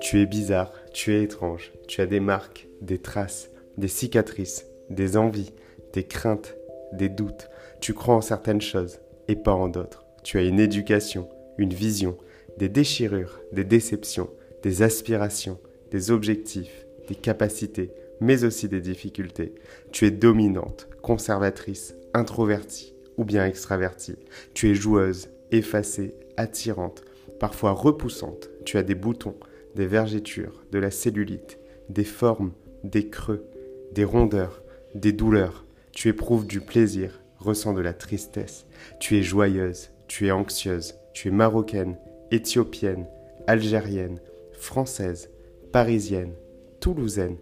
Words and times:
Tu 0.00 0.20
es 0.20 0.26
bizarre, 0.26 0.72
tu 0.92 1.14
es 1.14 1.22
étrange, 1.22 1.72
tu 1.88 2.00
as 2.00 2.06
des 2.06 2.20
marques, 2.20 2.68
des 2.82 2.98
traces, 2.98 3.50
des 3.78 3.88
cicatrices, 3.88 4.66
des 4.90 5.16
envies, 5.16 5.52
des 5.92 6.04
craintes, 6.04 6.56
des 6.92 7.08
doutes. 7.08 7.48
Tu 7.80 7.94
crois 7.94 8.14
en 8.14 8.20
certaines 8.20 8.60
choses 8.60 9.00
et 9.28 9.36
pas 9.36 9.54
en 9.54 9.68
d'autres. 9.68 10.04
Tu 10.22 10.38
as 10.38 10.42
une 10.42 10.60
éducation, 10.60 11.28
une 11.58 11.72
vision, 11.72 12.16
des 12.58 12.68
déchirures, 12.68 13.40
des 13.52 13.64
déceptions, 13.64 14.30
des 14.62 14.82
aspirations, 14.82 15.58
des 15.90 16.10
objectifs, 16.10 16.86
des 17.08 17.14
capacités, 17.14 17.90
mais 18.20 18.44
aussi 18.44 18.68
des 18.68 18.80
difficultés. 18.80 19.54
Tu 19.92 20.06
es 20.06 20.10
dominante, 20.10 20.88
conservatrice, 21.02 21.94
introvertie 22.12 22.94
ou 23.16 23.24
bien 23.24 23.46
extravertie. 23.46 24.16
Tu 24.54 24.70
es 24.70 24.74
joueuse, 24.74 25.28
effacée, 25.56 26.14
attirante, 26.36 27.04
parfois 27.40 27.72
repoussante. 27.72 28.50
Tu 28.64 28.78
as 28.78 28.82
des 28.82 28.94
boutons, 28.94 29.36
des 29.74 29.86
vergetures, 29.86 30.64
de 30.72 30.78
la 30.78 30.90
cellulite, 30.90 31.58
des 31.88 32.04
formes, 32.04 32.52
des 32.82 33.08
creux, 33.08 33.44
des 33.92 34.04
rondeurs, 34.04 34.62
des 34.94 35.12
douleurs. 35.12 35.64
Tu 35.92 36.08
éprouves 36.08 36.46
du 36.46 36.60
plaisir, 36.60 37.20
ressens 37.38 37.74
de 37.74 37.80
la 37.80 37.92
tristesse. 37.92 38.66
Tu 39.00 39.16
es 39.16 39.22
joyeuse, 39.22 39.90
tu 40.08 40.26
es 40.26 40.30
anxieuse, 40.30 40.94
tu 41.12 41.28
es 41.28 41.30
marocaine, 41.30 41.96
éthiopienne, 42.30 43.06
algérienne, 43.46 44.20
française, 44.52 45.30
parisienne, 45.72 46.34
toulousaine, 46.80 47.36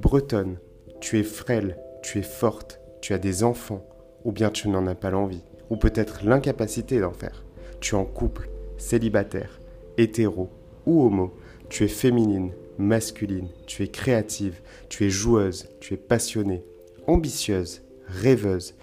bretonne. 0.00 0.58
Tu 1.00 1.18
es 1.18 1.22
frêle, 1.22 1.78
tu 2.02 2.18
es 2.18 2.22
forte, 2.22 2.80
tu 3.00 3.12
as 3.12 3.18
des 3.18 3.44
enfants, 3.44 3.86
ou 4.24 4.32
bien 4.32 4.50
tu 4.50 4.68
n'en 4.68 4.86
as 4.86 4.94
pas 4.94 5.10
l'envie, 5.10 5.44
ou 5.70 5.76
peut-être 5.76 6.24
l'incapacité 6.24 7.00
d'en 7.00 7.12
faire. 7.12 7.44
Tu 7.84 7.94
es 7.94 7.98
en 7.98 8.06
couple, 8.06 8.48
célibataire, 8.78 9.60
hétéro 9.98 10.48
ou 10.86 11.02
homo, 11.02 11.34
tu 11.68 11.84
es 11.84 11.88
féminine, 11.88 12.52
masculine, 12.78 13.48
tu 13.66 13.82
es 13.82 13.88
créative, 13.88 14.62
tu 14.88 15.04
es 15.04 15.10
joueuse, 15.10 15.68
tu 15.80 15.92
es 15.92 15.98
passionnée, 15.98 16.64
ambitieuse, 17.06 17.82
rêveuse. 18.06 18.74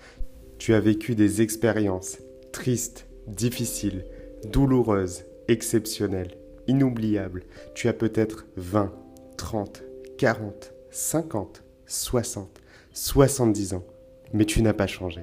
Tu 0.59 0.75
as 0.75 0.79
vécu 0.79 1.15
des 1.15 1.41
expériences 1.41 2.19
tristes, 2.51 3.07
difficiles, 3.25 4.05
douloureuses, 4.51 5.25
exceptionnelles, 5.47 6.37
inoubliables. 6.67 7.45
Tu 7.73 7.87
as 7.87 7.93
peut-être 7.93 8.45
20, 8.57 8.93
30, 9.35 9.81
40, 10.19 10.73
50, 10.91 11.63
60, 11.87 12.61
70 12.93 13.73
ans, 13.73 13.83
mais 14.31 14.45
tu 14.45 14.61
n'as 14.61 14.73
pas 14.73 14.85
changé. 14.85 15.21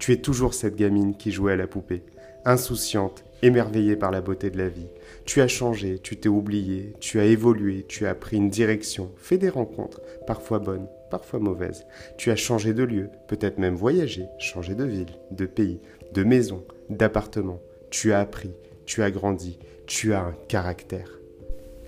Tu 0.00 0.10
es 0.10 0.16
toujours 0.16 0.52
cette 0.52 0.74
gamine 0.74 1.16
qui 1.16 1.30
jouait 1.30 1.52
à 1.52 1.56
la 1.56 1.68
poupée, 1.68 2.02
insouciante, 2.44 3.24
émerveillée 3.42 3.96
par 3.96 4.10
la 4.10 4.20
beauté 4.20 4.50
de 4.50 4.58
la 4.58 4.68
vie. 4.68 4.88
Tu 5.24 5.40
as 5.40 5.48
changé, 5.48 5.98
tu 5.98 6.16
t'es 6.16 6.28
oublié, 6.28 6.94
tu 7.00 7.20
as 7.20 7.24
évolué, 7.24 7.84
tu 7.88 8.06
as 8.06 8.14
pris 8.14 8.36
une 8.36 8.50
direction, 8.50 9.10
fait 9.16 9.38
des 9.38 9.48
rencontres, 9.48 10.00
parfois 10.26 10.58
bonnes, 10.58 10.88
parfois 11.10 11.40
mauvaises. 11.40 11.86
Tu 12.16 12.30
as 12.30 12.36
changé 12.36 12.74
de 12.74 12.82
lieu, 12.82 13.10
peut-être 13.28 13.58
même 13.58 13.74
voyagé, 13.74 14.26
changé 14.38 14.74
de 14.74 14.84
ville, 14.84 15.18
de 15.30 15.46
pays, 15.46 15.80
de 16.12 16.24
maison, 16.24 16.64
d'appartement. 16.88 17.60
Tu 17.90 18.12
as 18.12 18.20
appris, 18.20 18.52
tu 18.86 19.02
as 19.02 19.10
grandi, 19.10 19.58
tu 19.86 20.12
as 20.12 20.20
un 20.20 20.34
caractère. 20.48 21.18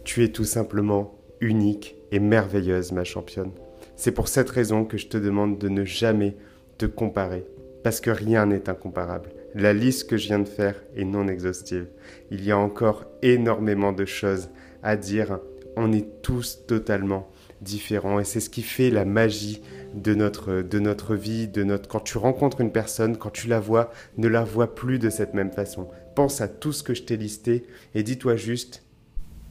Tu 0.05 0.25
es 0.25 0.29
tout 0.29 0.45
simplement 0.45 1.15
unique 1.41 1.97
et 2.11 2.19
merveilleuse, 2.19 2.93
ma 2.93 3.05
championne. 3.05 3.53
C'est 3.97 4.13
pour 4.13 4.29
cette 4.29 4.51
raison 4.51 4.85
que 4.85 4.97
je 4.97 5.07
te 5.07 5.17
demande 5.17 5.59
de 5.59 5.69
ne 5.69 5.85
jamais 5.85 6.37
te 6.79 6.87
comparer, 6.87 7.45
parce 7.85 8.01
que 8.01 8.11
rien 8.11 8.47
n'est 8.47 8.69
incomparable. 8.69 9.31
La 9.55 9.75
liste 9.75 10.09
que 10.09 10.17
je 10.17 10.29
viens 10.29 10.39
de 10.39 10.49
faire 10.49 10.77
est 10.97 11.05
non 11.05 11.29
exhaustive. 11.29 11.87
Il 12.31 12.45
y 12.45 12.53
a 12.53 12.59
encore 12.59 13.05
énormément 13.21 13.93
de 13.93 14.07
choses 14.07 14.49
à 14.83 14.97
dire. 14.97 15.41
On 15.77 15.93
est 15.93 16.23
tous 16.23 16.61
totalement 16.67 17.31
différents 17.61 18.19
et 18.19 18.25
c'est 18.25 18.41
ce 18.41 18.51
qui 18.51 18.63
fait 18.63 18.91
la 18.91 19.05
magie 19.05 19.63
de 19.95 20.15
notre, 20.15 20.63
de 20.63 20.79
notre 20.79 21.15
vie, 21.15 21.49
de 21.49 21.65
notre 21.65 21.89
quand 21.89 22.01
tu 22.01 22.19
rencontres 22.19 22.61
une 22.61 22.73
personne, 22.73 23.17
quand 23.17 23.31
tu 23.31 23.47
la 23.47 23.61
vois, 23.61 23.91
ne 24.17 24.27
la 24.27 24.43
vois 24.43 24.75
plus 24.75 24.99
de 24.99 25.11
cette 25.11 25.35
même 25.35 25.53
façon. 25.53 25.89
Pense 26.15 26.41
à 26.41 26.49
tout 26.49 26.73
ce 26.73 26.83
que 26.83 26.95
je 26.95 27.03
t'ai 27.03 27.17
listé 27.17 27.65
et 27.95 28.03
dis-toi 28.03 28.37
juste 28.37 28.83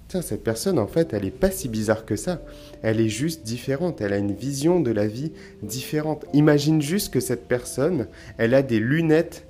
Tiens, 0.07 0.21
cette 0.21 0.43
personne, 0.43 0.77
en 0.77 0.87
fait, 0.87 1.13
elle 1.13 1.23
n'est 1.23 1.31
pas 1.31 1.51
si 1.51 1.69
bizarre 1.69 2.03
que 2.03 2.17
ça. 2.17 2.41
Elle 2.81 2.99
est 2.99 3.07
juste 3.07 3.43
différente. 3.43 4.01
Elle 4.01 4.11
a 4.11 4.17
une 4.17 4.33
vision 4.33 4.81
de 4.81 4.91
la 4.91 5.07
vie 5.07 5.31
différente. 5.63 6.25
Imagine 6.33 6.81
juste 6.81 7.13
que 7.13 7.21
cette 7.21 7.47
personne, 7.47 8.07
elle 8.37 8.53
a 8.53 8.61
des 8.61 8.81
lunettes 8.81 9.45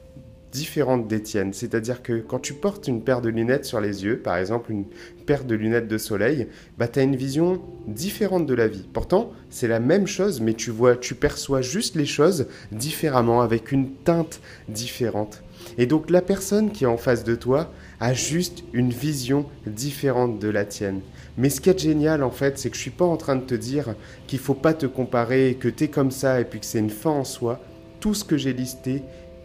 différentes 0.51 1.07
des 1.07 1.21
tiennes. 1.21 1.53
C'est-à-dire 1.53 2.03
que 2.03 2.19
quand 2.19 2.39
tu 2.39 2.53
portes 2.53 2.87
une 2.87 3.01
paire 3.01 3.21
de 3.21 3.29
lunettes 3.29 3.65
sur 3.65 3.79
les 3.79 4.03
yeux, 4.03 4.19
par 4.19 4.37
exemple 4.37 4.71
une 4.71 4.85
paire 5.25 5.45
de 5.45 5.55
lunettes 5.55 5.87
de 5.87 5.97
soleil, 5.97 6.47
bah, 6.77 6.87
tu 6.87 6.99
as 6.99 7.03
une 7.03 7.15
vision 7.15 7.61
différente 7.87 8.45
de 8.45 8.53
la 8.53 8.67
vie. 8.67 8.87
Pourtant, 8.91 9.31
c'est 9.49 9.67
la 9.67 9.79
même 9.79 10.07
chose, 10.07 10.41
mais 10.41 10.53
tu 10.53 10.71
vois, 10.71 10.95
tu 10.95 11.15
perçois 11.15 11.61
juste 11.61 11.95
les 11.95 12.05
choses 12.05 12.47
différemment, 12.71 13.41
avec 13.41 13.71
une 13.71 13.91
teinte 13.91 14.41
différente. 14.67 15.41
Et 15.77 15.85
donc 15.85 16.09
la 16.09 16.21
personne 16.21 16.71
qui 16.71 16.83
est 16.83 16.87
en 16.87 16.97
face 16.97 17.23
de 17.23 17.35
toi 17.35 17.71
a 17.99 18.13
juste 18.13 18.63
une 18.73 18.89
vision 18.89 19.45
différente 19.65 20.39
de 20.39 20.49
la 20.49 20.65
tienne. 20.65 21.01
Mais 21.37 21.49
ce 21.49 21.61
qui 21.61 21.69
est 21.69 21.79
génial 21.79 22.23
en 22.23 22.31
fait, 22.31 22.57
c'est 22.57 22.69
que 22.69 22.75
je 22.75 22.81
suis 22.81 22.91
pas 22.91 23.05
en 23.05 23.17
train 23.17 23.35
de 23.35 23.43
te 23.43 23.55
dire 23.55 23.95
qu'il 24.27 24.39
faut 24.39 24.53
pas 24.53 24.73
te 24.73 24.85
comparer, 24.85 25.57
que 25.59 25.69
tu 25.69 25.85
es 25.85 25.87
comme 25.87 26.11
ça 26.11 26.41
et 26.41 26.45
puis 26.45 26.59
que 26.59 26.65
c'est 26.65 26.79
une 26.79 26.89
fin 26.89 27.11
en 27.11 27.23
soi. 27.23 27.59
Tout 27.99 28.15
ce 28.15 28.25
que 28.25 28.37
j'ai 28.37 28.53
listé, 28.53 29.03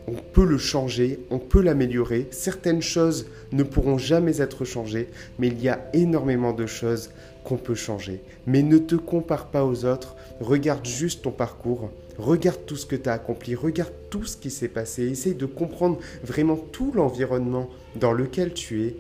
on 0.08 0.14
peut 0.14 0.44
le 0.44 0.58
changer, 0.58 1.20
on 1.30 1.38
peut 1.38 1.62
l'améliorer. 1.62 2.28
Certaines 2.30 2.82
choses 2.82 3.26
ne 3.52 3.62
pourront 3.62 3.98
jamais 3.98 4.40
être 4.40 4.64
changées, 4.64 5.08
mais 5.38 5.48
il 5.48 5.60
y 5.60 5.68
a 5.68 5.88
énormément 5.92 6.52
de 6.52 6.66
choses 6.66 7.10
qu'on 7.44 7.56
peut 7.56 7.74
changer. 7.74 8.20
Mais 8.46 8.62
ne 8.62 8.78
te 8.78 8.94
compare 8.94 9.46
pas 9.46 9.64
aux 9.64 9.84
autres, 9.84 10.16
regarde 10.40 10.86
juste 10.86 11.22
ton 11.22 11.30
parcours, 11.30 11.90
regarde 12.18 12.60
tout 12.66 12.76
ce 12.76 12.86
que 12.86 12.96
tu 12.96 13.08
as 13.08 13.14
accompli, 13.14 13.54
regarde 13.54 13.92
tout 14.10 14.24
ce 14.24 14.36
qui 14.36 14.50
s'est 14.50 14.68
passé, 14.68 15.04
essaye 15.04 15.34
de 15.34 15.46
comprendre 15.46 15.98
vraiment 16.24 16.56
tout 16.56 16.92
l'environnement 16.94 17.68
dans 17.94 18.12
lequel 18.12 18.52
tu 18.52 18.84
es, 18.84 18.96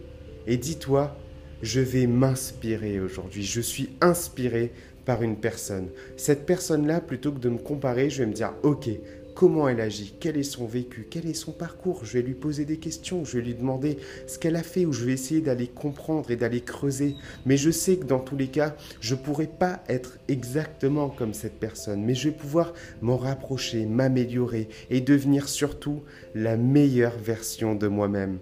et 0.46 0.56
dis-toi, 0.56 1.16
je 1.62 1.80
vais 1.80 2.06
m'inspirer 2.06 3.00
aujourd'hui, 3.00 3.42
je 3.42 3.60
suis 3.60 3.90
inspiré 4.00 4.72
par 5.04 5.22
une 5.22 5.36
personne. 5.36 5.88
Cette 6.16 6.46
personne-là, 6.46 7.00
plutôt 7.00 7.32
que 7.32 7.38
de 7.38 7.48
me 7.48 7.58
comparer, 7.58 8.10
je 8.10 8.22
vais 8.22 8.28
me 8.28 8.34
dire, 8.34 8.52
ok, 8.62 8.90
comment 9.36 9.68
elle 9.68 9.82
agit, 9.82 10.14
quel 10.18 10.38
est 10.38 10.42
son 10.42 10.66
vécu, 10.66 11.06
quel 11.08 11.26
est 11.26 11.34
son 11.34 11.52
parcours? 11.52 12.04
Je 12.04 12.14
vais 12.14 12.22
lui 12.22 12.32
poser 12.34 12.64
des 12.64 12.78
questions, 12.78 13.24
je 13.24 13.36
vais 13.36 13.44
lui 13.44 13.54
demander 13.54 13.98
ce 14.26 14.38
qu'elle 14.38 14.56
a 14.56 14.62
fait 14.62 14.86
ou 14.86 14.92
je 14.94 15.04
vais 15.04 15.12
essayer 15.12 15.42
d'aller 15.42 15.68
comprendre 15.68 16.30
et 16.30 16.36
d'aller 16.36 16.62
creuser. 16.62 17.14
Mais 17.44 17.58
je 17.58 17.70
sais 17.70 17.98
que 17.98 18.06
dans 18.06 18.18
tous 18.18 18.36
les 18.36 18.48
cas, 18.48 18.74
je 19.00 19.14
ne 19.14 19.20
pourrai 19.20 19.46
pas 19.46 19.84
être 19.88 20.18
exactement 20.28 21.10
comme 21.10 21.34
cette 21.34 21.60
personne, 21.60 22.02
mais 22.02 22.14
je 22.14 22.30
vais 22.30 22.34
pouvoir 22.34 22.72
m'en 23.02 23.18
rapprocher, 23.18 23.84
m'améliorer 23.84 24.68
et 24.88 25.02
devenir 25.02 25.50
surtout 25.50 26.02
la 26.34 26.56
meilleure 26.56 27.18
version 27.18 27.74
de 27.74 27.88
moi-même. 27.88 28.38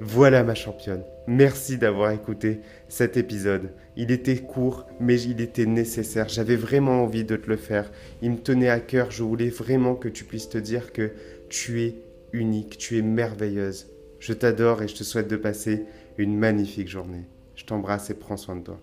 Voilà 0.00 0.44
ma 0.44 0.54
championne. 0.54 1.02
Merci 1.26 1.76
d'avoir 1.76 2.12
écouté 2.12 2.60
cet 2.88 3.16
épisode. 3.16 3.70
Il 3.96 4.12
était 4.12 4.36
court, 4.36 4.86
mais 5.00 5.20
il 5.20 5.40
était 5.40 5.66
nécessaire. 5.66 6.28
J'avais 6.28 6.54
vraiment 6.54 7.02
envie 7.02 7.24
de 7.24 7.34
te 7.34 7.48
le 7.48 7.56
faire. 7.56 7.90
Il 8.22 8.30
me 8.30 8.38
tenait 8.38 8.68
à 8.68 8.78
cœur. 8.78 9.10
Je 9.10 9.24
voulais 9.24 9.50
vraiment 9.50 9.96
que 9.96 10.08
tu 10.08 10.24
puisses 10.24 10.48
te 10.48 10.58
dire 10.58 10.92
que 10.92 11.10
tu 11.48 11.82
es 11.82 11.96
unique, 12.32 12.78
tu 12.78 12.96
es 12.96 13.02
merveilleuse. 13.02 13.88
Je 14.20 14.32
t'adore 14.32 14.82
et 14.82 14.88
je 14.88 14.94
te 14.94 15.04
souhaite 15.04 15.28
de 15.28 15.36
passer 15.36 15.84
une 16.16 16.36
magnifique 16.36 16.88
journée. 16.88 17.24
Je 17.56 17.64
t'embrasse 17.64 18.10
et 18.10 18.14
prends 18.14 18.36
soin 18.36 18.56
de 18.56 18.62
toi. 18.62 18.80